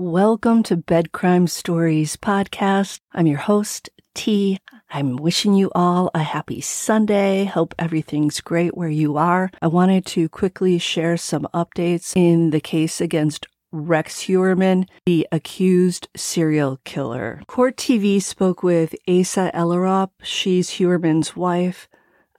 Welcome 0.00 0.62
to 0.64 0.76
Bed 0.76 1.10
Crime 1.10 1.48
Stories 1.48 2.16
podcast. 2.16 3.00
I'm 3.12 3.26
your 3.26 3.38
host, 3.38 3.90
T. 4.14 4.58
I'm 4.88 5.16
wishing 5.16 5.54
you 5.54 5.72
all 5.74 6.10
a 6.14 6.22
happy 6.22 6.60
Sunday. 6.60 7.44
Hope 7.44 7.74
everything's 7.78 8.40
great 8.40 8.76
where 8.76 8.88
you 8.88 9.16
are. 9.16 9.50
I 9.60 9.66
wanted 9.66 10.06
to 10.06 10.28
quickly 10.28 10.78
share 10.78 11.16
some 11.16 11.48
updates 11.52 12.12
in 12.16 12.50
the 12.50 12.60
case 12.60 13.00
against 13.00 13.46
Rex 13.70 14.24
Heuermann, 14.24 14.86
the 15.06 15.26
accused 15.30 16.08
serial 16.16 16.80
killer. 16.84 17.42
Court 17.46 17.76
TV 17.76 18.22
spoke 18.22 18.62
with 18.62 18.94
Asa 19.06 19.50
Ellerup. 19.54 20.10
She's 20.22 20.70
Heuermann's 20.70 21.36
wife 21.36 21.88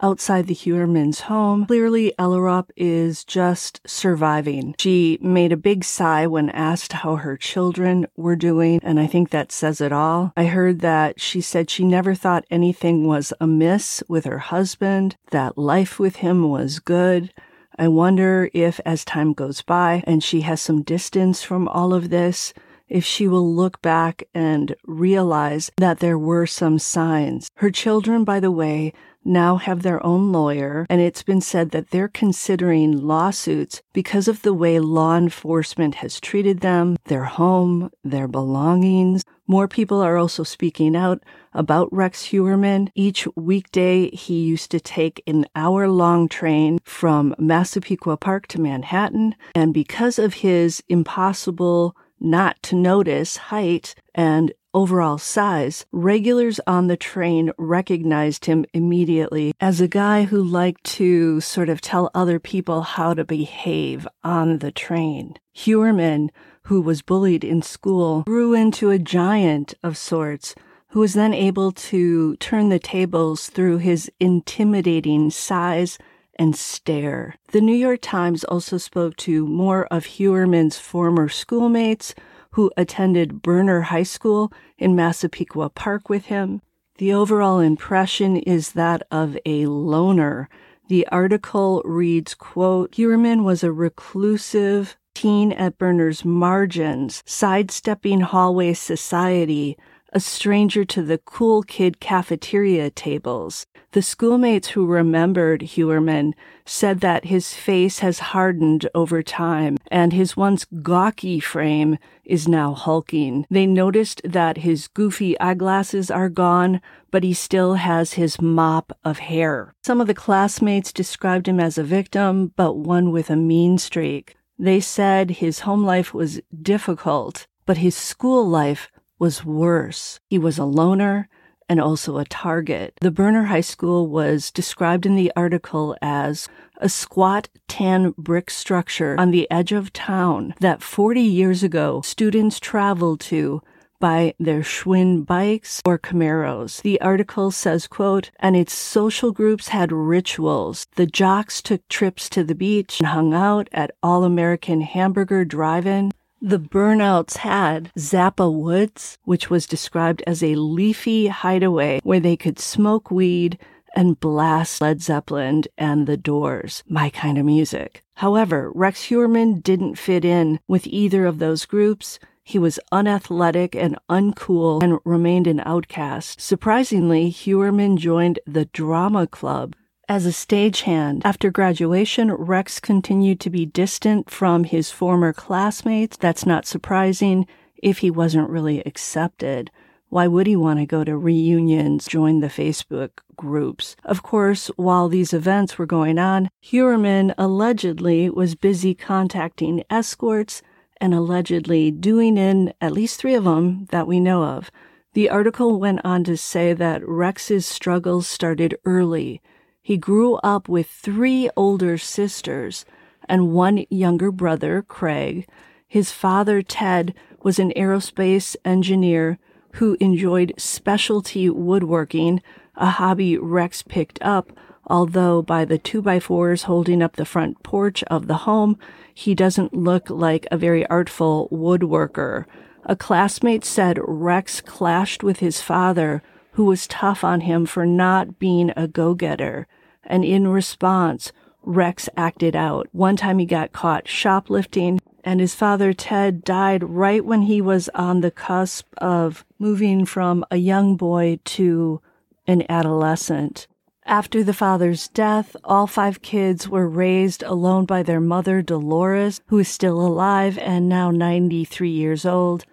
outside 0.02 0.48
the 0.48 0.54
Heuermann's 0.54 1.22
home. 1.22 1.66
Clearly, 1.66 2.14
Ellerup 2.18 2.70
is 2.76 3.23
just 3.23 3.82
surviving. 3.86 4.76
She 4.80 5.18
made 5.22 5.52
a 5.52 5.58
big 5.58 5.84
sigh 5.84 6.28
when 6.28 6.50
asked 6.52 6.94
how 6.94 7.18
her 7.18 7.38
children 7.38 8.08
were 8.16 8.36
doing, 8.36 8.80
and 8.84 9.00
I 9.00 9.08
think 9.08 9.30
that 9.30 9.52
says 9.52 9.82
it 9.82 9.92
all. 9.92 10.34
I 10.38 10.46
heard 10.46 10.80
that 10.80 11.20
she 11.20 11.42
said 11.42 11.70
she 11.70 11.84
never 11.84 12.16
thought 12.16 12.46
anything 12.50 13.08
was 13.08 13.34
amiss 13.40 14.04
with 14.08 14.26
her 14.26 14.40
husband, 14.40 15.18
that 15.32 15.58
life 15.58 16.00
with 16.00 16.18
him 16.18 16.50
was 16.50 16.80
good. 16.80 17.34
I 17.80 17.88
wonder 17.88 18.50
if, 18.54 18.82
as 18.86 19.06
time 19.06 19.32
goes 19.32 19.62
by 19.62 20.04
and 20.06 20.22
she 20.22 20.42
has 20.42 20.62
some 20.62 20.82
distance 20.82 21.44
from 21.44 21.70
all 21.70 21.94
of 21.94 22.10
this, 22.10 22.54
if 22.90 23.06
she 23.06 23.26
will 23.26 23.56
look 23.56 23.82
back 23.82 24.24
and 24.34 24.76
realize 24.86 25.72
that 25.78 26.00
there 26.00 26.18
were 26.18 26.45
some 26.45 26.78
signs. 26.78 27.48
Her 27.56 27.72
children, 27.72 28.26
by 28.26 28.42
the 28.42 28.52
way, 28.52 28.92
now 29.23 29.56
have 29.56 29.81
their 29.81 30.06
own 30.06 30.34
lawyer, 30.34 30.88
and 30.90 31.00
it's 31.00 31.23
been 31.23 31.40
said 31.40 31.72
that 31.72 31.92
they're 31.92 32.09
considering 32.09 33.00
lawsuits 33.00 33.81
because 33.94 34.28
of 34.28 34.42
the 34.42 34.53
way 34.53 34.80
law 34.80 35.16
enforcement 35.16 35.96
has 35.96 36.20
treated 36.20 36.59
them, 36.59 36.98
their 37.06 37.25
home, 37.25 37.92
their 38.03 38.28
belongings. 38.28 39.23
More 39.48 39.70
people 39.70 40.02
are 40.02 40.18
also 40.18 40.44
speaking 40.44 40.98
out 40.98 41.23
about 41.53 41.92
Rex 41.92 42.25
Heuermann. 42.25 42.92
Each 42.95 43.28
weekday, 43.36 44.09
he 44.11 44.42
used 44.42 44.72
to 44.72 44.80
take 44.80 45.23
an 45.28 45.45
hour 45.56 45.88
long 45.88 46.28
train 46.28 46.80
from 46.83 47.36
Massapequa 47.38 48.17
Park 48.17 48.47
to 48.47 48.61
Manhattan, 48.61 49.36
and 49.56 49.73
because 49.73 50.19
of 50.19 50.36
his 50.36 50.83
impossible 50.88 51.95
not 52.19 52.61
to 52.64 52.75
notice 52.75 53.38
height 53.38 53.95
and 54.14 54.52
overall 54.73 55.17
size, 55.17 55.86
regulars 55.91 56.59
on 56.67 56.88
the 56.88 56.97
train 56.97 57.52
recognized 57.58 58.45
him 58.45 58.66
immediately 58.73 59.53
as 59.59 59.81
a 59.81 59.88
guy 59.88 60.23
who 60.23 60.44
liked 60.44 60.84
to 60.84 61.41
sort 61.41 61.69
of 61.69 61.81
tell 61.81 62.11
other 62.13 62.39
people 62.39 62.81
how 62.81 63.13
to 63.13 63.23
behave 63.23 64.08
on 64.23 64.59
the 64.59 64.72
train. 64.72 65.36
Heuermann, 65.53 66.30
who 66.63 66.81
was 66.81 67.02
bullied 67.02 67.44
in 67.44 67.61
school, 67.61 68.23
grew 68.23 68.53
into 68.53 68.91
a 68.91 69.00
giant 69.00 69.73
of 69.81 69.97
sorts 69.97 70.53
who 70.90 71.00
was 71.00 71.14
then 71.14 71.34
able 71.34 71.72
to 71.72 72.36
turn 72.38 72.70
the 72.70 72.80
tables 72.80 73.48
through 73.50 73.78
his 73.78 74.12
intimidating 74.20 75.30
size 75.30 75.98
and 76.38 76.56
stare. 76.56 77.36
The 77.52 77.62
New 77.62 77.76
York 77.76 78.00
Times 78.02 78.44
also 78.46 78.78
spoke 78.78 79.16
to 79.18 79.46
more 79.46 79.86
of 79.88 80.06
Heuermann's 80.06 80.80
former 80.80 81.30
schoolmates 81.30 82.16
who 82.52 82.72
attended 82.78 83.42
Berner 83.42 83.81
High 83.81 84.04
School 84.04 84.52
in 84.78 84.96
Massapequa 84.96 85.70
Park 85.70 86.09
with 86.09 86.26
him. 86.26 86.62
The 86.98 87.14
overall 87.14 87.59
impression 87.59 88.38
is 88.38 88.72
that 88.72 89.03
of 89.12 89.38
a 89.46 89.68
loner. 89.68 90.50
The 90.88 91.08
article 91.08 91.81
reads, 91.86 92.34
quote, 92.34 92.96
Heuermann 92.96 93.44
was 93.44 93.63
a 93.63 93.72
reclusive 93.72 94.97
teen 95.13 95.52
at 95.52 95.78
Berner's 95.78 96.25
margins, 96.25 97.22
sidestepping 97.25 98.22
hallway 98.22 98.74
society, 98.74 99.78
a 100.14 100.20
stranger 100.20 100.84
to 100.86 101.02
the 101.02 101.18
cool 101.20 101.64
kid 101.64 102.00
cafeteria 102.00 102.90
tables. 102.90 103.66
The 103.92 104.02
schoolmates 104.02 104.70
who 104.70 104.86
remembered 104.86 105.62
Heuermann 105.62 106.34
said 106.66 107.00
that 107.00 107.25
his 107.25 107.53
face 107.53 108.00
has 108.00 108.19
hardened 108.19 108.88
over 108.94 109.24
time 109.24 109.78
and 109.90 110.14
his 110.14 110.38
once 110.38 110.66
gawky 110.84 111.40
frame 111.40 111.98
is 112.24 112.48
now 112.48 112.74
hulking. 112.74 113.48
They 113.50 113.66
noticed 113.66 114.22
that 114.24 114.58
his 114.58 114.88
goofy 114.88 115.40
eyeglasses 115.40 116.12
are 116.12 116.30
gone, 116.30 116.81
but 117.09 117.24
he 117.24 117.34
still 117.34 117.75
has 117.75 118.14
his 118.14 118.40
mop 118.40 118.96
of 119.03 119.18
hair. 119.18 119.74
Some 119.84 120.00
of 120.00 120.08
the 120.08 120.14
classmates 120.14 120.94
described 120.94 121.48
him 121.48 121.59
as 121.59 121.78
a 121.78 121.84
victim, 121.84 122.53
but 122.56 122.74
one 122.74 123.12
with 123.12 123.31
a 123.31 123.36
mean 123.36 123.80
streak. 123.80 124.36
They 124.59 124.80
said 124.80 125.31
his 125.31 125.62
home 125.62 125.84
life 125.84 126.14
was 126.14 126.42
difficult, 126.62 127.48
but 127.66 127.78
his 127.78 127.96
school 127.96 128.48
life 128.48 128.92
was 129.19 129.46
worse. 129.46 130.19
He 130.30 130.40
was 130.40 130.57
a 130.57 130.66
loner 130.66 131.30
and 131.68 131.80
also 131.80 132.18
a 132.18 132.25
target. 132.25 132.96
The 133.02 133.12
Berner 133.12 133.44
High 133.44 133.62
School 133.62 134.07
was 134.07 134.50
described 134.50 135.06
in 135.06 135.16
the 135.16 135.31
article 135.35 135.96
as 136.02 136.47
a 136.78 136.90
squat 136.90 137.47
tan 137.68 138.16
brick 138.18 138.50
structure 138.50 139.16
on 139.19 139.31
the 139.31 139.50
edge 139.52 139.72
of 139.72 139.94
town 139.94 140.56
that 140.62 140.81
40 140.81 141.22
years 141.22 141.62
ago 141.62 142.02
students 142.02 142.59
traveled 142.59 143.19
to 143.19 143.62
by 144.00 144.34
their 144.40 144.62
Schwinn 144.62 145.25
bikes 145.25 145.81
or 145.86 146.00
Camaros. 146.00 146.81
The 146.81 147.00
article 147.01 147.51
says, 147.51 147.86
quote, 147.86 148.31
and 148.40 148.56
its 148.56 148.74
social 148.74 149.31
groups 149.31 149.68
had 149.68 149.91
rituals. 149.91 150.88
The 150.96 151.06
jocks 151.06 151.62
took 151.62 151.86
trips 151.90 152.30
to 152.30 152.44
the 152.44 152.56
beach 152.56 153.00
and 153.00 153.07
hung 153.09 153.34
out 153.34 153.68
at 153.74 153.91
All 154.01 154.24
American 154.24 154.81
Hamburger 154.81 155.44
Drive-In. 155.44 156.12
The 156.41 156.59
burnouts 156.59 157.38
had 157.38 157.91
Zappa 157.97 158.50
Woods, 158.51 159.17
which 159.25 159.50
was 159.50 159.67
described 159.67 160.23
as 160.25 160.41
a 160.41 160.55
leafy 160.55 161.27
hideaway 161.27 162.00
where 162.03 162.22
they 162.22 162.38
could 162.38 162.59
smoke 162.59 163.11
weed 163.11 163.57
and 163.94 164.19
blast 164.19 164.79
Led 164.79 165.01
Zeppelin 165.01 165.63
and 165.77 166.07
the 166.07 166.16
Doors, 166.16 166.83
my 166.88 167.09
kind 167.09 167.38
of 167.38 167.45
music. 167.45 168.03
However, 168.16 168.72
Rex 168.73 169.09
Heuermann 169.09 169.61
didn't 169.61 169.97
fit 169.97 170.23
in 170.23 170.61
with 170.66 170.88
either 170.88 171.25
of 171.25 171.39
those 171.39 171.66
groups. 171.66 172.19
He 172.41 172.57
was 172.57 172.79
unathletic 172.91 173.75
and 173.75 173.97
uncool 174.09 174.81
and 174.81 175.00
remained 175.03 175.47
an 175.47 175.61
outcast. 175.66 176.39
Surprisingly, 176.39 177.29
Heuermann 177.29 177.97
joined 177.97 178.39
the 178.47 178.66
drama 178.66 179.27
club, 179.27 179.75
as 180.09 180.25
a 180.25 180.30
stagehand, 180.30 181.22
after 181.24 181.52
graduation, 181.52 182.34
Rex 182.34 182.80
continued 182.80 183.40
to 183.42 183.52
be 183.52 183.68
distant 183.68 184.31
from 184.31 184.64
his 184.64 184.90
former 184.90 185.31
classmates. 185.31 186.18
That's 186.18 186.47
not 186.47 186.66
surprising 186.66 187.46
if 187.78 188.00
he 188.00 188.09
wasn't 188.09 188.50
really 188.50 188.81
accepted. 188.81 189.69
Why 190.09 190.25
would 190.25 190.48
he 190.48 190.56
want 190.56 190.80
to 190.80 190.88
go 190.88 191.03
to 191.03 191.16
reunions, 191.16 192.08
join 192.08 192.40
the 192.40 192.48
Facebook 192.48 193.19
groups? 193.36 193.96
Of 194.03 194.24
course, 194.24 194.72
while 194.78 195.09
these 195.09 195.31
events 195.31 195.78
were 195.78 195.86
going 195.86 196.18
on, 196.18 196.50
Heuermann 196.59 197.36
allegedly 197.38 198.31
was 198.31 198.56
busy 198.56 198.96
contacting 198.96 199.84
escorts 199.92 200.64
and 201.00 201.14
allegedly 201.14 201.92
doing 201.92 202.36
in 202.36 202.74
at 202.81 202.94
least 202.94 203.19
three 203.19 203.36
of 203.36 203.44
them 203.44 203.86
that 203.92 204.08
we 204.08 204.19
know 204.19 204.44
of. 204.44 204.72
The 205.14 205.30
article 205.30 205.80
went 205.80 206.02
on 206.03 206.24
to 206.24 206.36
say 206.36 206.74
that 206.74 207.08
Rex's 207.08 207.68
struggles 207.68 208.25
started 208.25 208.75
early 208.86 209.40
he 209.89 209.97
grew 209.97 210.35
up 210.44 210.69
with 210.69 210.85
three 210.85 211.50
older 211.57 211.97
sisters 211.97 212.85
and 213.27 213.51
one 213.51 213.83
younger 213.89 214.31
brother, 214.31 214.83
Craig. 214.83 215.47
His 215.88 216.11
father, 216.11 216.61
Ted, 216.61 217.16
was 217.41 217.57
an 217.57 217.74
aerospace 217.75 218.56
engineer 218.63 219.39
who 219.74 219.97
enjoyed 220.00 220.53
specialty 220.57 221.50
woodworking, 221.50 222.39
a 222.75 222.86
hobby 222.86 223.36
Rex 223.36 223.81
picked 223.81 224.21
up, 224.21 224.51
although 224.86 225.41
by 225.41 225.65
the 225.65 225.80
two 225.80 226.03
by 226.03 226.19
fours 226.19 226.63
holding 226.69 227.01
up 227.01 227.15
the 227.15 227.25
front 227.25 227.63
porch 227.63 228.03
of 228.12 228.27
the 228.27 228.45
home, 228.45 228.77
he 229.12 229.33
doesn't 229.33 229.74
look 229.74 230.07
like 230.12 230.45
a 230.51 230.57
very 230.57 230.85
artful 230.85 231.50
woodworker. 231.51 232.45
A 232.85 232.95
classmate 232.95 233.65
said 233.65 233.97
Rex 234.03 234.62
clashed 234.62 235.24
with 235.24 235.39
his 235.39 235.63
father, 235.63 236.21
who 236.51 236.65
was 236.65 236.85
tough 236.85 237.24
on 237.24 237.42
him 237.42 237.65
for 237.65 237.88
not 237.88 238.38
being 238.38 238.71
a 238.77 238.88
go 238.88 239.15
getter 239.15 239.65
and 240.09 240.25
in 240.25 240.47
response, 240.47 241.31
Rex 241.63 242.09
acted 242.17 242.56
out. 242.56 242.88
One 242.91 243.15
time 243.15 243.39
he 243.39 243.45
got 243.45 243.71
caught 243.71 244.07
shoplifting, 244.07 245.00
and 245.23 245.39
his 245.39 245.56
father 245.56 245.94
Ted 245.94 246.44
died 246.44 246.83
right 246.83 247.23
when 247.23 247.44
he 247.44 247.61
was 247.61 247.89
on 247.94 248.21
the 248.21 248.31
cusp 248.31 248.88
of 248.97 249.45
moving 249.59 250.06
from 250.06 250.44
a 250.50 250.57
young 250.57 250.95
boy 250.95 251.39
to 251.45 252.01
an 252.47 252.63
adolescent. 252.69 253.67
After 254.06 254.44
the 254.44 254.53
father's 254.53 255.07
death, 255.09 255.56
all 255.63 255.85
five 255.85 256.23
kids 256.23 256.67
were 256.67 256.89
raised 256.89 257.44
alone 257.44 257.85
by 257.85 258.01
their 258.01 258.19
mother, 258.19 258.63
Dolores, 258.63 259.39
who 259.47 259.59
is 259.59 259.67
still 259.67 260.01
alive 260.01 260.57
and 260.57 260.89
now 260.89 261.11
93 261.11 261.91
years 261.91 262.25
old. 262.25 262.65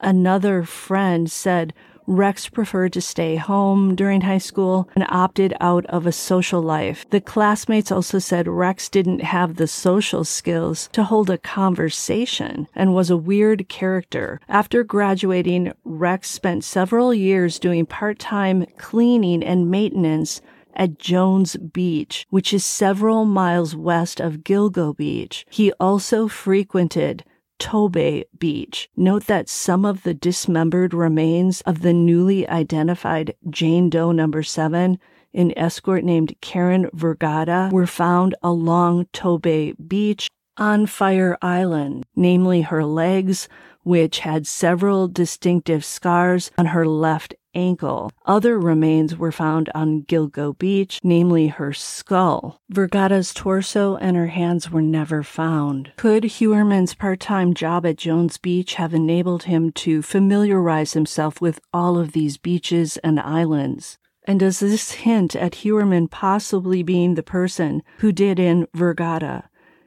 Another 0.00 0.64
friend 0.64 1.30
said 1.30 1.72
Rex 2.10 2.48
preferred 2.48 2.92
to 2.94 3.00
stay 3.00 3.36
home 3.36 3.94
during 3.94 4.22
high 4.22 4.38
school 4.38 4.88
and 4.96 5.06
opted 5.10 5.54
out 5.60 5.86
of 5.86 6.06
a 6.06 6.12
social 6.12 6.60
life. 6.60 7.06
The 7.10 7.20
classmates 7.20 7.92
also 7.92 8.18
said 8.18 8.48
Rex 8.48 8.88
didn't 8.88 9.22
have 9.22 9.54
the 9.54 9.68
social 9.68 10.24
skills 10.24 10.88
to 10.92 11.04
hold 11.04 11.30
a 11.30 11.38
conversation 11.38 12.66
and 12.74 12.96
was 12.96 13.10
a 13.10 13.16
weird 13.16 13.68
character. 13.68 14.40
After 14.48 14.82
graduating, 14.82 15.72
Rex 15.84 16.28
spent 16.28 16.64
several 16.64 17.14
years 17.14 17.60
doing 17.60 17.86
part 17.86 18.18
time 18.18 18.66
cleaning 18.76 19.44
and 19.44 19.70
maintenance 19.70 20.40
at 20.74 20.98
Jones 20.98 21.56
Beach, 21.56 22.26
which 22.30 22.52
is 22.52 22.64
several 22.64 23.24
miles 23.24 23.76
west 23.76 24.18
of 24.18 24.38
Gilgo 24.38 24.96
Beach. 24.96 25.46
He 25.48 25.72
also 25.74 26.26
frequented 26.26 27.24
Tobay 27.60 28.24
Beach. 28.36 28.88
Note 28.96 29.26
that 29.26 29.48
some 29.48 29.84
of 29.84 30.02
the 30.02 30.14
dismembered 30.14 30.92
remains 30.92 31.60
of 31.60 31.82
the 31.82 31.92
newly 31.92 32.48
identified 32.48 33.34
Jane 33.48 33.88
Doe 33.90 34.10
number 34.10 34.42
7 34.42 34.98
an 35.32 35.52
escort 35.56 36.02
named 36.02 36.34
Karen 36.40 36.90
Vergata 36.94 37.70
were 37.70 37.86
found 37.86 38.34
along 38.42 39.06
Tobay 39.12 39.74
Beach 39.86 40.28
on 40.56 40.86
Fire 40.86 41.38
Island, 41.40 42.04
namely 42.16 42.62
her 42.62 42.84
legs, 42.84 43.48
which 43.82 44.20
had 44.20 44.46
several 44.46 45.08
distinctive 45.08 45.84
scars 45.84 46.50
on 46.58 46.66
her 46.66 46.86
left 46.86 47.34
ankle. 47.54 48.10
Other 48.26 48.58
remains 48.58 49.16
were 49.16 49.32
found 49.32 49.70
on 49.74 50.02
Gilgo 50.02 50.56
Beach, 50.58 51.00
namely 51.02 51.48
her 51.48 51.72
skull. 51.72 52.60
Vergata's 52.72 53.34
torso 53.34 53.96
and 53.96 54.16
her 54.16 54.28
hands 54.28 54.70
were 54.70 54.82
never 54.82 55.22
found. 55.22 55.92
Could 55.96 56.24
Heuermann's 56.24 56.94
part 56.94 57.20
time 57.20 57.54
job 57.54 57.84
at 57.86 57.96
Jones 57.96 58.38
Beach 58.38 58.74
have 58.74 58.94
enabled 58.94 59.44
him 59.44 59.72
to 59.72 60.02
familiarize 60.02 60.92
himself 60.92 61.40
with 61.40 61.60
all 61.72 61.98
of 61.98 62.12
these 62.12 62.36
beaches 62.36 62.96
and 62.98 63.18
islands? 63.18 63.98
And 64.24 64.40
does 64.40 64.60
this 64.60 64.92
hint 64.92 65.34
at 65.34 65.56
Heuermann 65.56 66.08
possibly 66.08 66.82
being 66.82 67.14
the 67.14 67.22
person 67.22 67.82
who 67.98 68.12
did 68.12 68.38
in 68.38 68.66
Vergata? 68.76 69.44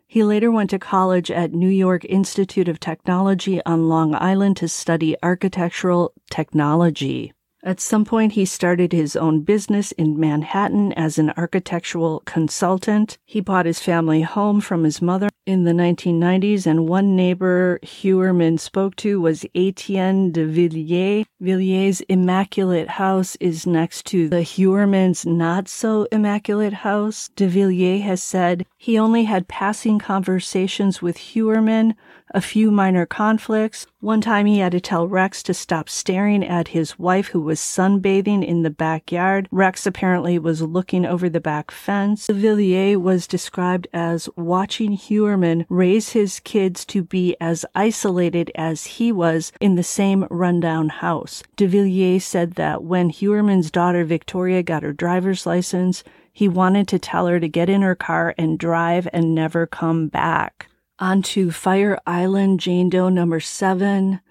He 0.08 0.24
later 0.24 0.52
went 0.52 0.70
to 0.72 0.78
college 0.80 1.32
at 1.32 1.54
New 1.54 1.70
York 1.70 2.06
Institute 2.06 2.68
of 2.68 2.80
Technology 2.80 3.64
on 3.66 3.90
Long 3.90 4.14
Island 4.14 4.58
to 4.58 4.68
study 4.68 5.16
architectural 5.24 6.14
technology. 6.30 7.34
At 7.66 7.80
some 7.80 8.04
point, 8.04 8.34
he 8.34 8.44
started 8.44 8.92
his 8.92 9.16
own 9.16 9.40
business 9.40 9.94
in 9.94 10.20
Manhattan 10.20 10.92
as 10.94 11.18
an 11.18 11.32
architectural 11.38 12.22
consultant. 12.26 13.18
He 13.26 13.40
bought 13.40 13.66
his 13.66 13.80
family 13.80 14.22
home 14.22 14.60
from 14.60 14.84
his 14.84 15.02
mother 15.02 15.30
in 15.46 15.64
the 15.64 15.72
1990s, 15.72 16.68
and 16.68 16.90
one 16.90 17.16
neighbor 17.16 17.80
Heuermann 17.82 18.58
spoke 18.58 18.98
to 18.98 19.22
was 19.22 19.46
Etienne 19.56 20.34
de 20.34 20.46
Villiers. 20.46 21.26
Villiers' 21.40 22.02
immaculate 22.10 22.90
house 22.90 23.38
is 23.40 23.66
next 23.66 24.06
to 24.08 24.28
the 24.28 24.42
Heuermann's 24.42 25.26
not 25.26 25.70
so 25.70 26.06
immaculate 26.12 26.74
house. 26.74 27.30
De 27.38 27.48
Villiers 27.48 28.02
has 28.04 28.22
said 28.22 28.66
he 28.78 29.00
only 29.00 29.24
had 29.24 29.48
passing 29.48 30.00
conversations 30.00 31.02
with 31.02 31.16
Heuermann 31.18 31.96
a 32.34 32.42
few 32.42 32.72
minor 32.72 33.06
conflicts. 33.06 33.86
One 34.00 34.20
time 34.20 34.48
he 34.48 34.60
had 34.60 34.72
to 34.72 34.82
tell 34.82 35.08
Rex 35.08 35.44
to 35.44 35.54
stop 35.54 35.88
staring 35.88 36.44
at 36.44 36.70
his 36.70 36.98
wife 36.98 37.28
who 37.28 37.40
was 37.40 37.60
sunbathing 37.60 38.44
in 38.44 38.64
the 38.64 38.70
backyard. 38.72 39.48
Rex 39.52 39.86
apparently 39.86 40.40
was 40.40 40.62
looking 40.62 41.06
over 41.06 41.30
the 41.30 41.40
back 41.40 41.70
fence. 41.70 42.28
Villiers 42.28 42.98
was 42.98 43.28
described 43.28 43.88
as 43.94 44.28
watching 44.36 44.94
Heuermann 44.94 45.66
raise 45.70 46.10
his 46.10 46.40
kids 46.40 46.86
to 46.86 47.04
be 47.04 47.36
as 47.40 47.66
isolated 47.76 48.52
as 48.56 48.86
he 48.86 49.12
was 49.12 49.52
in 49.60 49.76
the 49.76 49.84
same 49.84 50.26
rundown 50.30 50.90
house. 50.90 51.44
De 51.56 51.68
Villiers 51.68 52.24
said 52.24 52.54
that 52.54 52.84
when 52.84 53.10
Heuermann's 53.10 53.70
daughter 53.70 54.04
Victoria 54.04 54.64
got 54.64 54.84
her 54.84 54.94
driver's 54.94 55.46
license, 55.46 56.04
he 56.32 56.48
wanted 56.48 56.88
to 56.88 56.98
tell 56.98 57.28
her 57.28 57.40
to 57.40 57.48
get 57.48 57.70
in 57.70 57.84
her 57.84 57.96
car 57.96 58.34
and 58.40 58.58
drive 58.58 59.08
and 59.14 59.36
never 59.36 59.68
come 59.68 60.08
back 60.08 60.68
onto 61.04 61.52
Fire 61.52 62.00
Island 62.08 62.62
Jane 62.62 62.90
Doe 62.90 63.10
number 63.10 63.42
seven, 63.42 64.22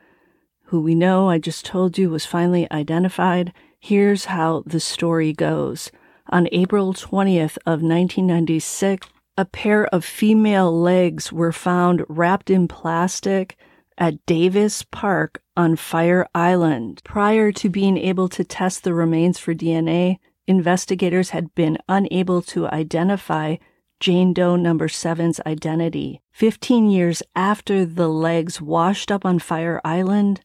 who 0.62 0.80
we 0.80 0.94
know 0.94 1.28
I 1.28 1.36
just 1.36 1.66
told 1.66 1.98
you 1.98 2.08
was 2.08 2.24
finally 2.24 2.66
identified. 2.72 3.52
Here's 3.78 4.24
how 4.24 4.62
the 4.64 4.80
story 4.80 5.34
goes. 5.34 5.90
On 6.30 6.48
April 6.50 6.94
20th 6.94 7.58
of 7.66 7.82
1996, 7.82 9.06
a 9.36 9.44
pair 9.44 9.84
of 9.88 10.02
female 10.02 10.72
legs 10.72 11.30
were 11.30 11.52
found 11.52 12.06
wrapped 12.08 12.48
in 12.48 12.69
plastic 12.69 13.58
at 13.98 14.24
Davis 14.24 14.82
Park 14.82 15.42
on 15.54 15.76
Fire 15.76 16.26
Island. 16.34 17.02
Prior 17.04 17.52
to 17.52 17.69
being 17.69 17.98
able 17.98 18.30
to 18.30 18.44
test 18.44 18.82
the 18.82 18.94
remains 18.94 19.38
for 19.38 19.52
DNA, 19.52 20.20
investigators 20.46 21.30
had 21.30 21.54
been 21.54 21.76
unable 21.86 22.40
to 22.40 22.66
identify 22.69 23.56
Jane 24.02 24.32
Doe 24.34 24.56
number 24.56 24.88
seven's 24.88 25.38
identity. 25.46 26.20
Fifteen 26.32 26.90
years 26.90 27.22
after 27.37 27.84
the 27.84 28.08
legs 28.08 28.60
washed 28.60 29.12
up 29.12 29.25
on 29.25 29.38
Fire 29.38 29.81
Island, 29.84 30.40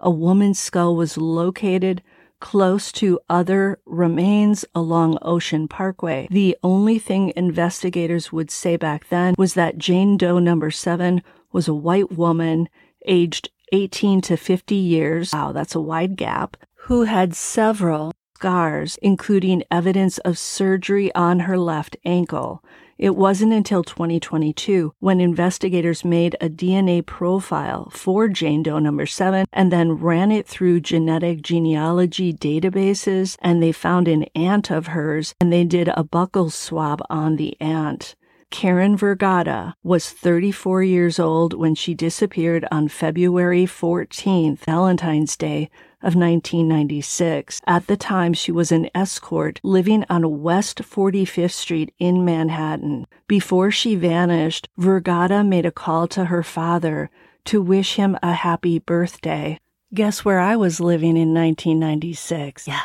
a 0.00 0.10
woman's 0.10 0.58
skull 0.58 0.96
was 0.96 1.18
located 1.18 2.02
close 2.40 2.90
to 2.92 3.20
other 3.28 3.78
remains 3.84 4.64
along 4.74 5.18
Ocean 5.20 5.68
Parkway. 5.68 6.26
The 6.30 6.56
only 6.62 6.98
thing 6.98 7.34
investigators 7.36 8.32
would 8.32 8.50
say 8.50 8.78
back 8.78 9.10
then 9.10 9.34
was 9.36 9.52
that 9.52 9.76
Jane 9.76 10.16
Doe 10.16 10.38
number 10.38 10.70
seven 10.70 11.22
was 11.52 11.68
a 11.68 11.74
white 11.74 12.12
woman 12.12 12.70
aged 13.04 13.50
18 13.72 14.22
to 14.22 14.38
50 14.38 14.74
years. 14.74 15.34
Wow, 15.34 15.52
that's 15.52 15.74
a 15.74 15.82
wide 15.82 16.16
gap. 16.16 16.56
Who 16.86 17.02
had 17.02 17.36
several 17.36 18.12
scars, 18.42 18.98
including 19.02 19.62
evidence 19.70 20.16
of 20.18 20.36
surgery 20.36 21.14
on 21.14 21.40
her 21.40 21.58
left 21.58 21.96
ankle. 22.06 22.64
It 23.02 23.16
wasn't 23.16 23.52
until 23.52 23.82
2022 23.82 24.94
when 25.00 25.20
investigators 25.20 26.04
made 26.04 26.36
a 26.40 26.48
DNA 26.48 27.04
profile 27.04 27.90
for 27.90 28.28
Jane 28.28 28.62
Doe 28.62 28.78
number 28.78 29.06
7 29.06 29.44
and 29.52 29.72
then 29.72 29.94
ran 29.94 30.30
it 30.30 30.46
through 30.46 30.82
genetic 30.82 31.42
genealogy 31.42 32.32
databases 32.32 33.36
and 33.42 33.60
they 33.60 33.72
found 33.72 34.06
an 34.06 34.26
aunt 34.36 34.70
of 34.70 34.86
hers 34.86 35.34
and 35.40 35.52
they 35.52 35.64
did 35.64 35.88
a 35.88 36.04
buccal 36.04 36.52
swab 36.52 37.02
on 37.10 37.34
the 37.34 37.56
aunt. 37.60 38.14
Karen 38.52 38.98
Vergata 38.98 39.72
was 39.82 40.10
34 40.10 40.82
years 40.82 41.18
old 41.18 41.54
when 41.54 41.74
she 41.74 41.94
disappeared 41.94 42.68
on 42.70 42.86
February 42.86 43.64
14th, 43.64 44.58
Valentine's 44.58 45.36
Day 45.38 45.70
of 46.02 46.14
1996. 46.14 47.62
At 47.66 47.86
the 47.86 47.96
time, 47.96 48.34
she 48.34 48.52
was 48.52 48.70
an 48.70 48.90
escort 48.94 49.58
living 49.64 50.04
on 50.10 50.42
West 50.42 50.82
45th 50.82 51.52
Street 51.52 51.94
in 51.98 52.26
Manhattan. 52.26 53.06
Before 53.26 53.70
she 53.70 53.96
vanished, 53.96 54.68
Vergata 54.78 55.44
made 55.44 55.64
a 55.64 55.72
call 55.72 56.06
to 56.08 56.26
her 56.26 56.42
father 56.42 57.10
to 57.46 57.62
wish 57.62 57.94
him 57.94 58.18
a 58.22 58.34
happy 58.34 58.78
birthday. 58.78 59.58
Guess 59.94 60.26
where 60.26 60.40
I 60.40 60.56
was 60.56 60.78
living 60.78 61.16
in 61.16 61.32
1996? 61.32 62.68
Yeah. 62.68 62.82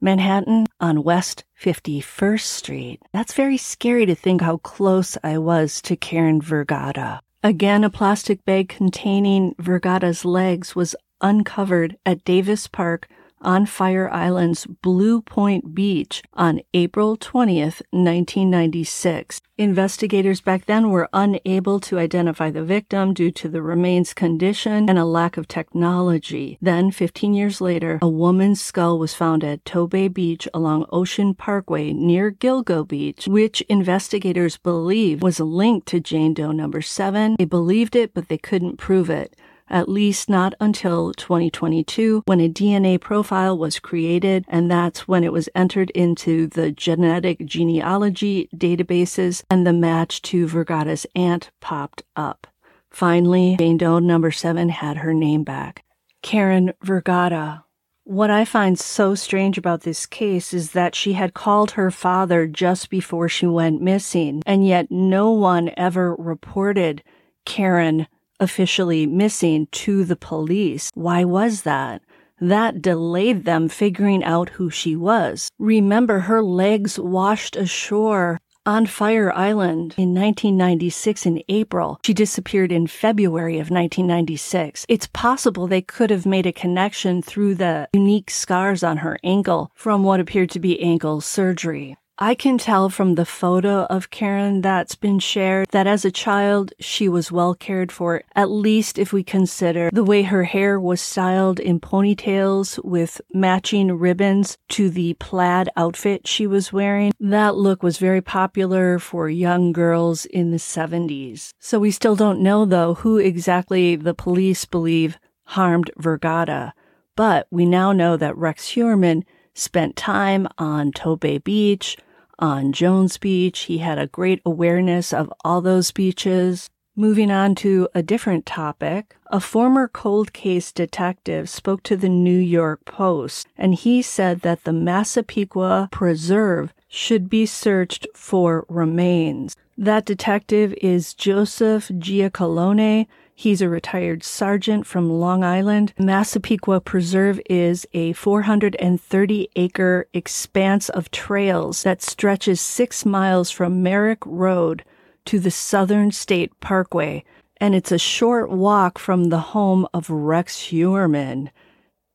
Manhattan 0.00 0.66
on 0.80 1.02
West 1.02 1.44
51st 1.60 2.40
Street. 2.40 3.02
That's 3.12 3.34
very 3.34 3.56
scary 3.56 4.06
to 4.06 4.14
think 4.14 4.40
how 4.40 4.56
close 4.58 5.18
I 5.22 5.38
was 5.38 5.82
to 5.82 5.96
Karen 5.96 6.40
Vergata. 6.40 7.20
Again, 7.42 7.84
a 7.84 7.90
plastic 7.90 8.44
bag 8.44 8.68
containing 8.68 9.54
Vergata's 9.56 10.24
legs 10.24 10.74
was 10.74 10.96
uncovered 11.20 11.96
at 12.06 12.24
Davis 12.24 12.66
Park 12.66 13.08
on 13.42 13.66
Fire 13.66 14.08
Island's 14.10 14.66
Blue 14.66 15.22
Point 15.22 15.74
Beach 15.74 16.22
on 16.34 16.60
April 16.74 17.16
20th, 17.16 17.82
1996. 17.90 19.40
Investigators 19.56 20.40
back 20.40 20.64
then 20.66 20.90
were 20.90 21.08
unable 21.12 21.80
to 21.80 21.98
identify 21.98 22.50
the 22.50 22.64
victim 22.64 23.12
due 23.12 23.30
to 23.30 23.48
the 23.48 23.62
remains 23.62 24.14
condition 24.14 24.88
and 24.88 24.98
a 24.98 25.04
lack 25.04 25.36
of 25.36 25.46
technology. 25.46 26.56
Then, 26.62 26.90
15 26.90 27.34
years 27.34 27.60
later, 27.60 27.98
a 28.00 28.08
woman's 28.08 28.60
skull 28.60 28.98
was 28.98 29.14
found 29.14 29.44
at 29.44 29.64
Tobay 29.64 30.12
Beach 30.12 30.48
along 30.54 30.86
Ocean 30.90 31.34
Parkway 31.34 31.92
near 31.92 32.30
Gilgo 32.30 32.86
Beach, 32.86 33.26
which 33.28 33.60
investigators 33.62 34.56
believe 34.56 35.22
was 35.22 35.40
linked 35.40 35.86
to 35.88 36.00
Jane 36.00 36.34
Doe 36.34 36.52
number 36.52 36.80
7. 36.80 37.36
They 37.38 37.44
believed 37.44 37.94
it, 37.94 38.14
but 38.14 38.28
they 38.28 38.38
couldn't 38.38 38.78
prove 38.78 39.10
it 39.10 39.36
at 39.70 39.88
least 39.88 40.28
not 40.28 40.54
until 40.60 41.12
2022 41.14 42.22
when 42.26 42.40
a 42.40 42.48
DNA 42.48 43.00
profile 43.00 43.56
was 43.56 43.78
created, 43.78 44.44
and 44.48 44.70
that's 44.70 45.06
when 45.08 45.24
it 45.24 45.32
was 45.32 45.48
entered 45.54 45.90
into 45.90 46.46
the 46.48 46.72
genetic 46.72 47.44
genealogy 47.46 48.48
databases 48.54 49.42
and 49.48 49.66
the 49.66 49.72
match 49.72 50.20
to 50.22 50.46
Vergata's 50.46 51.06
aunt 51.14 51.50
popped 51.60 52.02
up. 52.16 52.46
Finally, 52.90 53.56
Jane 53.58 53.76
Doe 53.76 54.00
number 54.00 54.30
seven 54.30 54.68
had 54.68 54.98
her 54.98 55.14
name 55.14 55.44
back. 55.44 55.84
Karen 56.22 56.72
Vergata. 56.84 57.64
What 58.04 58.30
I 58.30 58.44
find 58.44 58.78
so 58.78 59.14
strange 59.14 59.56
about 59.56 59.82
this 59.82 60.04
case 60.04 60.52
is 60.52 60.72
that 60.72 60.96
she 60.96 61.12
had 61.12 61.32
called 61.32 61.72
her 61.72 61.90
father 61.90 62.46
just 62.46 62.90
before 62.90 63.28
she 63.28 63.46
went 63.46 63.80
missing, 63.80 64.42
and 64.44 64.66
yet 64.66 64.90
no 64.90 65.30
one 65.30 65.70
ever 65.76 66.16
reported 66.16 67.04
Karen 67.44 68.08
officially 68.40 69.06
missing 69.06 69.68
to 69.72 70.04
the 70.04 70.16
police. 70.16 70.90
Why 70.94 71.24
was 71.24 71.62
that? 71.62 72.02
That 72.40 72.80
delayed 72.80 73.44
them 73.44 73.68
figuring 73.68 74.24
out 74.24 74.50
who 74.50 74.70
she 74.70 74.96
was. 74.96 75.50
Remember, 75.58 76.20
her 76.20 76.42
legs 76.42 76.98
washed 76.98 77.54
ashore 77.54 78.40
on 78.66 78.86
Fire 78.86 79.32
Island 79.32 79.94
in 79.96 80.14
1996 80.14 81.26
in 81.26 81.42
April. 81.48 81.98
She 82.04 82.14
disappeared 82.14 82.72
in 82.72 82.86
February 82.86 83.54
of 83.54 83.70
1996. 83.70 84.84
It's 84.88 85.08
possible 85.12 85.66
they 85.66 85.82
could 85.82 86.10
have 86.10 86.26
made 86.26 86.46
a 86.46 86.52
connection 86.52 87.22
through 87.22 87.56
the 87.56 87.88
unique 87.92 88.30
scars 88.30 88.82
on 88.82 88.98
her 88.98 89.18
ankle 89.24 89.70
from 89.74 90.02
what 90.02 90.20
appeared 90.20 90.50
to 90.50 90.60
be 90.60 90.80
ankle 90.80 91.20
surgery. 91.20 91.96
I 92.22 92.34
can 92.34 92.58
tell 92.58 92.90
from 92.90 93.14
the 93.14 93.24
photo 93.24 93.84
of 93.84 94.10
Karen 94.10 94.60
that's 94.60 94.94
been 94.94 95.20
shared 95.20 95.68
that 95.70 95.86
as 95.86 96.04
a 96.04 96.10
child, 96.10 96.74
she 96.78 97.08
was 97.08 97.32
well 97.32 97.54
cared 97.54 97.90
for, 97.90 98.24
at 98.36 98.50
least 98.50 98.98
if 98.98 99.10
we 99.10 99.24
consider 99.24 99.88
the 99.90 100.04
way 100.04 100.24
her 100.24 100.44
hair 100.44 100.78
was 100.78 101.00
styled 101.00 101.58
in 101.58 101.80
ponytails 101.80 102.78
with 102.84 103.22
matching 103.32 103.98
ribbons 103.98 104.58
to 104.68 104.90
the 104.90 105.14
plaid 105.14 105.70
outfit 105.78 106.26
she 106.26 106.46
was 106.46 106.74
wearing. 106.74 107.14
That 107.18 107.56
look 107.56 107.82
was 107.82 107.96
very 107.96 108.20
popular 108.20 108.98
for 108.98 109.30
young 109.30 109.72
girls 109.72 110.26
in 110.26 110.50
the 110.50 110.58
70s. 110.58 111.54
So 111.58 111.78
we 111.78 111.90
still 111.90 112.16
don't 112.16 112.42
know, 112.42 112.66
though, 112.66 112.96
who 112.96 113.16
exactly 113.16 113.96
the 113.96 114.12
police 114.12 114.66
believe 114.66 115.18
harmed 115.44 115.90
Vergata. 115.98 116.72
But 117.16 117.46
we 117.50 117.64
now 117.64 117.92
know 117.92 118.18
that 118.18 118.36
Rex 118.36 118.74
Heuermann 118.74 119.24
spent 119.54 119.96
time 119.96 120.46
on 120.58 120.92
Tobay 120.92 121.42
Beach, 121.42 121.96
on 122.40 122.72
Jones 122.72 123.18
Beach. 123.18 123.60
He 123.60 123.78
had 123.78 123.98
a 123.98 124.06
great 124.08 124.42
awareness 124.44 125.12
of 125.12 125.32
all 125.44 125.60
those 125.60 125.92
beaches. 125.92 126.68
Moving 126.96 127.30
on 127.30 127.54
to 127.56 127.88
a 127.94 128.02
different 128.02 128.44
topic, 128.46 129.16
a 129.28 129.38
former 129.38 129.86
cold 129.86 130.32
case 130.32 130.72
detective 130.72 131.48
spoke 131.48 131.82
to 131.84 131.96
the 131.96 132.08
New 132.08 132.38
York 132.38 132.84
Post 132.84 133.46
and 133.56 133.74
he 133.74 134.02
said 134.02 134.40
that 134.40 134.64
the 134.64 134.72
Massapequa 134.72 135.88
Preserve 135.92 136.74
should 136.88 137.30
be 137.30 137.46
searched 137.46 138.06
for 138.14 138.66
remains. 138.68 139.56
That 139.78 140.04
detective 140.04 140.74
is 140.82 141.14
Joseph 141.14 141.88
Giacalone, 141.88 143.06
He's 143.40 143.62
a 143.62 143.70
retired 143.70 144.22
sergeant 144.22 144.86
from 144.86 145.08
Long 145.08 145.42
Island. 145.42 145.94
Massapequa 145.98 146.78
Preserve 146.82 147.40
is 147.48 147.86
a 147.94 148.12
430 148.12 149.48
acre 149.56 150.06
expanse 150.12 150.90
of 150.90 151.10
trails 151.10 151.82
that 151.82 152.02
stretches 152.02 152.60
six 152.60 153.06
miles 153.06 153.50
from 153.50 153.82
Merrick 153.82 154.18
Road 154.26 154.84
to 155.24 155.40
the 155.40 155.50
Southern 155.50 156.10
State 156.10 156.52
Parkway, 156.60 157.24
and 157.56 157.74
it's 157.74 157.90
a 157.90 157.96
short 157.96 158.50
walk 158.50 158.98
from 158.98 159.30
the 159.30 159.54
home 159.56 159.88
of 159.94 160.10
Rex 160.10 160.70
Heuermann. 160.70 161.48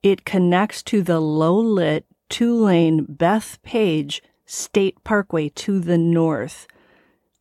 It 0.03 0.25
connects 0.25 0.83
to 0.83 1.01
the 1.01 1.19
low 1.19 1.57
lit 1.57 2.05
two 2.29 2.53
lane 2.53 3.03
Bethpage 3.07 4.21
State 4.45 5.03
Parkway 5.03 5.49
to 5.49 5.79
the 5.79 5.97
north. 5.97 6.67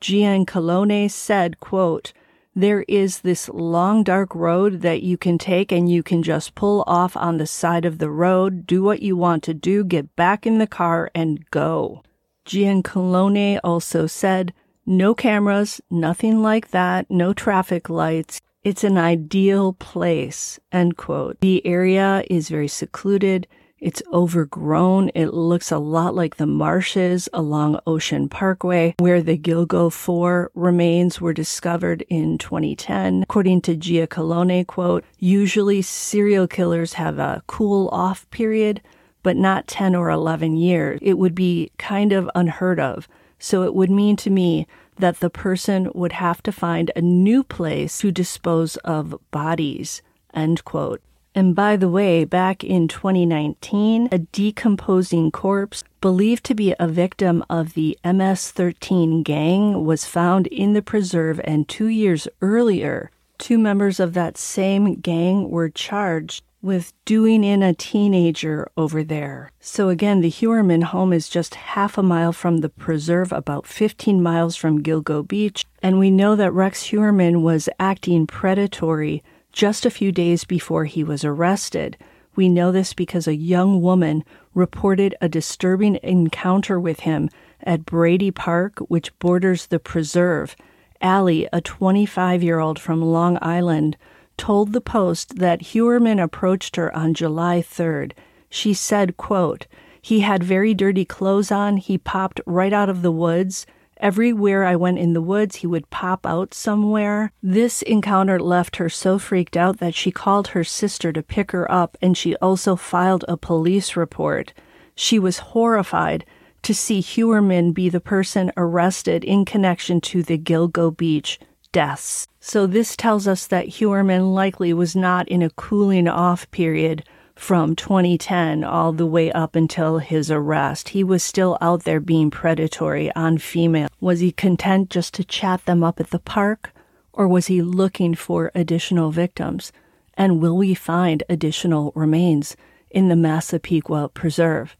Giacalone 0.01 1.11
said, 1.11 1.61
quote, 1.61 2.15
there 2.55 2.85
is 2.87 3.21
this 3.21 3.49
long 3.49 4.05
dark 4.05 4.35
road 4.35 4.83
that 4.83 5.03
you 5.03 5.17
can 5.17 5.39
take 5.39 5.73
and 5.73 5.91
you 5.91 6.03
can 6.03 6.23
just 6.23 6.55
pull 6.55 6.85
off 6.87 7.17
on 7.17 7.39
the 7.39 7.47
side 7.47 7.85
of 7.85 7.99
the 7.99 8.11
road, 8.11 8.67
do 8.67 8.83
what 8.83 9.03
you 9.03 9.17
want 9.17 9.43
to 9.45 9.55
do, 9.55 9.83
get 9.85 10.15
back 10.15 10.47
in 10.47 10.59
the 10.59 10.67
car 10.67 11.11
and 11.15 11.51
go. 11.51 12.03
Giacalone 12.47 13.59
also 13.65 14.07
said, 14.07 14.53
no 14.87 15.15
cameras, 15.15 15.81
nothing 15.91 16.43
like 16.43 16.71
that, 16.71 17.11
no 17.11 17.33
traffic 17.33 17.89
lights. 17.89 18.41
It's 18.63 18.85
an 18.85 18.99
ideal 18.99 19.73
place, 19.75 20.61
end 20.71 20.97
quote. 20.97 21.41
The 21.41 21.67
area 21.67 22.25
is 22.31 22.49
very 22.49 22.69
secluded. 22.69 23.47
It's 23.85 24.03
overgrown. 24.11 25.11
It 25.15 25.35
looks 25.35 25.71
a 25.71 25.77
lot 25.77 26.15
like 26.15 26.37
the 26.37 26.47
marshes 26.47 27.29
along 27.35 27.81
Ocean 27.87 28.31
Parkway, 28.31 28.95
where 28.99 29.23
the 29.23 29.37
Gilgo 29.37 29.93
4 29.93 30.51
remains 30.55 31.21
were 31.21 31.35
discovered 31.35 32.03
in 32.09 32.39
2010. 32.39 33.25
According 33.25 33.61
to 33.61 33.77
Giacalone, 33.77 34.67
quote, 34.67 35.05
usually 35.19 35.83
serial 35.83 36.49
killers 36.49 36.95
have 36.95 37.19
a 37.19 37.43
cool 37.47 37.89
off 37.89 38.27
period, 38.31 38.81
but 39.23 39.37
not 39.37 39.67
10 39.67 39.95
or 39.95 40.09
11 40.09 40.57
years. 40.57 40.99
It 41.03 41.19
would 41.19 41.35
be 41.35 41.71
kind 41.77 42.15
of 42.15 42.31
unheard 42.35 42.81
of. 42.81 43.07
So 43.39 43.65
it 43.65 43.75
would 43.75 43.91
mean 43.91 44.17
to 44.17 44.31
me 44.31 44.67
that 44.99 45.21
the 45.21 45.29
person 45.29 45.91
would 45.93 46.13
have 46.13 46.43
to 46.45 46.53
find 46.53 46.91
a 46.97 47.03
new 47.03 47.45
place 47.45 47.99
to 47.99 48.11
dispose 48.11 48.77
of 48.77 49.15
bodies, 49.31 50.01
end 50.33 50.65
quote. 50.65 51.03
And 51.35 51.55
by 51.55 51.77
the 51.77 51.89
way, 51.89 52.25
back 52.25 52.63
in 52.63 52.87
2019, 52.87 54.09
a 54.13 54.19
decomposing 54.19 55.33
corpse 55.33 55.83
believed 56.01 56.45
to 56.45 56.55
be 56.55 56.75
a 56.79 56.87
victim 56.87 57.45
of 57.51 57.75
the 57.75 57.99
MS 58.05 58.53
13 58.53 59.25
gang 59.25 59.85
was 59.85 60.05
found 60.05 60.47
in 60.47 60.75
the 60.75 60.83
preserve, 60.83 61.41
and 61.43 61.69
two 61.69 61.89
years 61.89 62.29
earlier, 62.41 63.11
two 63.37 63.59
members 63.59 63.99
of 63.99 64.15
that 64.15 64.39
same 64.39 64.95
gang 64.95 65.51
were 65.51 65.69
charged 65.69 66.45
with 66.63 66.95
doing 67.05 67.45
in 67.45 67.63
a 67.63 67.75
teenager 67.75 68.67
over 68.77 69.05
there. 69.05 69.51
So 69.61 69.91
again, 69.91 70.21
the 70.21 70.31
Heuermann 70.31 70.85
home 70.85 71.13
is 71.13 71.29
just 71.29 71.57
half 71.57 71.99
a 71.99 72.03
mile 72.03 72.33
from 72.33 72.59
the 72.59 72.71
preserve, 72.71 73.33
about 73.33 73.67
15 73.67 74.23
miles 74.23 74.57
from 74.57 74.83
Gilgo 74.83 75.27
Beach, 75.27 75.67
and 75.83 75.99
we 75.99 76.11
know 76.11 76.37
that 76.37 76.53
Rex 76.53 76.85
Heuermann 76.85 77.43
was 77.43 77.69
acting 77.79 78.27
predatory 78.27 79.23
just 79.55 79.87
a 79.87 79.91
few 79.91 80.11
days 80.11 80.45
before 80.45 80.85
he 80.85 81.05
was 81.05 81.25
arrested. 81.25 81.97
We 82.35 82.49
know 82.49 82.73
this 82.73 82.93
because 82.93 83.29
a 83.29 83.37
young 83.37 83.81
woman 83.81 84.25
reported 84.53 85.15
a 85.21 85.29
disturbing 85.29 85.97
encounter 86.03 86.81
with 86.81 87.01
him 87.01 87.31
at 87.63 87.87
Brady 87.87 88.33
Park, 88.33 88.81
which 88.89 89.17
borders 89.21 89.67
the 89.67 89.79
preserve. 89.79 90.57
Allie, 91.01 91.49
a 91.53 91.61
25 91.61 92.43
year 92.43 92.59
old 92.59 92.81
from 92.81 93.01
Long 93.01 93.39
Island, 93.41 93.97
told 94.37 94.73
the 94.73 94.81
Post 94.81 95.39
that 95.39 95.63
Heuermann 95.63 96.19
approached 96.19 96.75
her 96.75 96.95
on 96.95 97.15
July 97.15 97.63
3rd. 97.63 98.11
She 98.51 98.75
said, 98.75 99.17
quote, 99.17 99.69
He 100.03 100.21
had 100.21 100.43
very 100.43 100.75
dirty 100.75 101.05
clothes 101.05 101.53
on. 101.53 101.77
He 101.77 101.97
popped 101.97 102.41
right 102.45 102.73
out 102.73 102.89
of 102.89 103.03
the 103.03 103.13
woods. 103.13 103.67
Everywhere 104.05 104.67
I 104.67 104.77
went 104.77 104.99
in 104.99 105.15
the 105.15 105.23
woods, 105.23 105.57
he 105.57 105.67
would 105.67 105.89
pop 105.89 106.27
out 106.27 106.53
somewhere. 106.53 107.33
This 107.43 107.81
encounter 107.81 108.39
left 108.39 108.77
her 108.77 108.91
so 108.91 109.19
freaked 109.19 109.57
out 109.57 109.79
that 109.79 109.95
she 109.95 110.11
called 110.11 110.49
her 110.49 110.63
sister 110.63 111.11
to 111.11 111.23
pick 111.23 111.53
her 111.53 111.73
up 111.73 111.97
and 112.03 112.15
she 112.15 112.37
also 112.37 112.77
filed 112.77 113.25
a 113.27 113.39
police 113.39 113.97
report. 113.97 114.53
She 114.95 115.19
was 115.19 115.39
horrified 115.55 116.27
to 116.65 116.75
see 116.75 117.01
Heuermann 117.01 117.73
be 117.73 117.89
the 117.89 117.99
person 117.99 118.53
arrested 118.59 119.25
in 119.25 119.47
connection 119.47 120.03
to 120.03 120.23
the 120.23 120.37
Gilgo 120.37 120.95
Beach 120.95 121.41
deaths. 121.73 122.29
So 122.41 122.67
this 122.67 122.97
tells 122.97 123.27
us 123.27 123.47
that 123.47 123.69
Heuermann 123.69 124.35
likely 124.35 124.75
was 124.75 124.95
not 124.95 125.27
in 125.29 125.41
a 125.41 125.49
cooling 125.49 126.09
off 126.09 126.51
period 126.51 127.05
from 127.35 127.75
2010 127.75 128.65
all 128.65 128.93
the 128.93 129.07
way 129.07 129.31
up 129.33 129.57
until 129.57 129.99
his 129.99 130.31
arrest. 130.31 130.91
He 130.91 131.03
was 131.03 131.23
still 131.23 131.59
out 131.61 131.85
there 131.85 132.01
being 132.01 132.31
predatory 132.31 133.15
on 133.15 133.39
female. 133.39 133.89
Was 134.01 134.21
he 134.21 134.33
content 134.33 134.91
just 134.91 135.15
to 135.15 135.25
chat 135.25 135.65
them 135.65 135.83
up 135.83 136.01
at 136.01 136.11
the 136.11 136.19
park? 136.19 136.73
Or 137.13 137.29
was 137.29 137.47
he 137.47 137.63
looking 137.63 138.15
for 138.15 138.51
additional 138.55 139.11
victims? 139.11 139.73
And 140.15 140.41
will 140.41 140.57
we 140.57 140.75
find 140.75 141.23
additional 141.29 141.93
remains 141.95 142.57
in 142.91 143.09
the 143.09 143.17
Massapequa 143.17 144.09
Preserve? 144.11 144.77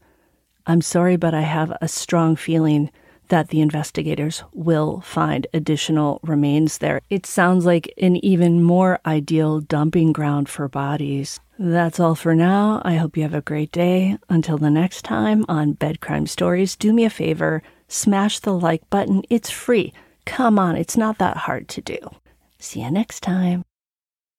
I'm 0.65 0.81
sorry, 0.81 1.15
but 1.15 1.33
I 1.33 1.41
have 1.41 1.77
a 1.81 1.87
strong 1.87 2.35
feeling 2.35 2.89
that 3.29 3.49
the 3.49 3.61
investigators 3.61 4.43
will 4.53 5.01
find 5.01 5.47
additional 5.53 6.19
remains 6.23 6.79
there. 6.79 7.01
It 7.09 7.25
sounds 7.25 7.65
like 7.65 7.93
an 7.97 8.17
even 8.17 8.63
more 8.63 8.99
ideal 9.05 9.59
dumping 9.61 10.11
ground 10.13 10.49
for 10.49 10.67
bodies. 10.67 11.39
That's 11.57 11.99
all 11.99 12.15
for 12.15 12.35
now. 12.35 12.81
I 12.83 12.95
hope 12.95 13.15
you 13.15 13.23
have 13.23 13.33
a 13.33 13.41
great 13.41 13.71
day. 13.71 14.17
Until 14.29 14.57
the 14.57 14.69
next 14.69 15.03
time 15.03 15.45
on 15.47 15.73
Bed 15.73 16.01
Crime 16.01 16.27
Stories, 16.27 16.75
do 16.75 16.91
me 16.93 17.05
a 17.05 17.09
favor 17.09 17.63
smash 17.87 18.39
the 18.39 18.53
like 18.53 18.89
button. 18.89 19.23
It's 19.29 19.49
free. 19.49 19.93
Come 20.25 20.57
on, 20.57 20.75
it's 20.75 20.97
not 20.97 21.17
that 21.19 21.37
hard 21.37 21.67
to 21.69 21.81
do. 21.81 21.97
See 22.59 22.81
you 22.81 22.91
next 22.91 23.21
time. 23.21 23.63